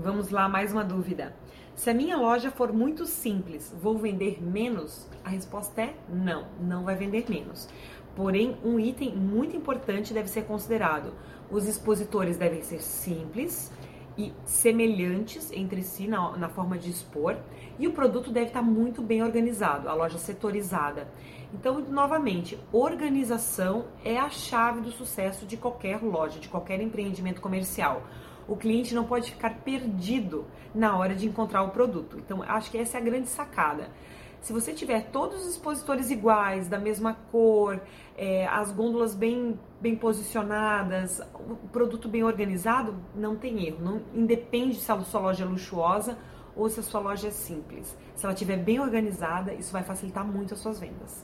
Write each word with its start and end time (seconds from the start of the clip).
Vamos 0.00 0.30
lá, 0.30 0.48
mais 0.48 0.72
uma 0.72 0.84
dúvida. 0.84 1.34
Se 1.74 1.90
a 1.90 1.94
minha 1.94 2.16
loja 2.16 2.52
for 2.52 2.72
muito 2.72 3.04
simples, 3.04 3.74
vou 3.82 3.98
vender 3.98 4.40
menos? 4.40 5.08
A 5.24 5.28
resposta 5.28 5.82
é 5.82 5.94
não, 6.08 6.46
não 6.60 6.84
vai 6.84 6.94
vender 6.94 7.24
menos. 7.28 7.68
Porém, 8.14 8.56
um 8.62 8.78
item 8.78 9.16
muito 9.16 9.56
importante 9.56 10.14
deve 10.14 10.28
ser 10.28 10.44
considerado: 10.44 11.12
os 11.50 11.66
expositores 11.66 12.36
devem 12.36 12.62
ser 12.62 12.80
simples 12.80 13.72
e 14.18 14.34
semelhantes 14.44 15.50
entre 15.52 15.82
si 15.82 16.08
na, 16.08 16.36
na 16.36 16.48
forma 16.48 16.76
de 16.76 16.90
expor, 16.90 17.38
e 17.78 17.86
o 17.86 17.92
produto 17.92 18.30
deve 18.30 18.48
estar 18.48 18.62
muito 18.62 19.00
bem 19.00 19.22
organizado, 19.22 19.88
a 19.88 19.94
loja 19.94 20.18
setorizada. 20.18 21.08
Então, 21.54 21.80
novamente, 21.80 22.58
organização 22.72 23.86
é 24.04 24.18
a 24.18 24.28
chave 24.28 24.80
do 24.80 24.90
sucesso 24.90 25.46
de 25.46 25.56
qualquer 25.56 26.02
loja, 26.02 26.40
de 26.40 26.48
qualquer 26.48 26.80
empreendimento 26.80 27.40
comercial 27.40 28.02
o 28.48 28.56
cliente 28.56 28.94
não 28.94 29.04
pode 29.04 29.30
ficar 29.30 29.56
perdido 29.56 30.46
na 30.74 30.96
hora 30.96 31.14
de 31.14 31.28
encontrar 31.28 31.62
o 31.62 31.68
produto. 31.68 32.16
Então, 32.18 32.42
acho 32.42 32.70
que 32.70 32.78
essa 32.78 32.96
é 32.96 33.00
a 33.00 33.04
grande 33.04 33.28
sacada. 33.28 33.90
Se 34.48 34.52
você 34.54 34.72
tiver 34.72 35.10
todos 35.10 35.42
os 35.42 35.50
expositores 35.50 36.10
iguais, 36.10 36.68
da 36.68 36.78
mesma 36.78 37.12
cor, 37.30 37.78
é, 38.16 38.46
as 38.46 38.72
gôndolas 38.72 39.14
bem, 39.14 39.60
bem 39.78 39.94
posicionadas, 39.94 41.20
o 41.34 41.68
produto 41.68 42.08
bem 42.08 42.24
organizado, 42.24 42.96
não 43.14 43.36
tem 43.36 43.66
erro. 43.66 43.84
Não 43.84 44.02
independe 44.14 44.76
se 44.76 44.90
a 44.90 44.98
sua 45.02 45.20
loja 45.20 45.44
é 45.44 45.46
luxuosa 45.46 46.16
ou 46.56 46.66
se 46.70 46.80
a 46.80 46.82
sua 46.82 46.98
loja 46.98 47.28
é 47.28 47.30
simples. 47.30 47.94
Se 48.16 48.24
ela 48.24 48.32
estiver 48.32 48.56
bem 48.56 48.80
organizada, 48.80 49.52
isso 49.52 49.70
vai 49.70 49.82
facilitar 49.82 50.26
muito 50.26 50.54
as 50.54 50.60
suas 50.60 50.80
vendas. 50.80 51.14